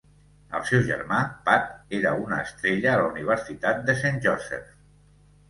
[0.59, 1.19] El seu germà,
[1.49, 1.67] Pat,
[1.97, 4.75] era una estrella a la Universitat de Saint Joseph.